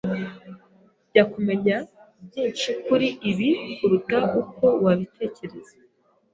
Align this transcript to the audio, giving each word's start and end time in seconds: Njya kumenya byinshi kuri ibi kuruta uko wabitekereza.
Njya 1.07 1.23
kumenya 1.33 1.77
byinshi 2.25 2.69
kuri 2.85 3.07
ibi 3.29 3.49
kuruta 3.75 4.17
uko 4.41 4.65
wabitekereza. 4.83 5.75